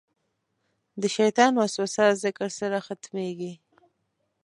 د 1.01 1.03
شیطان 1.15 1.51
وسوسه 1.55 2.03
د 2.09 2.19
ذکر 2.23 2.49
سره 2.59 2.77
ختمېږي. 2.87 3.53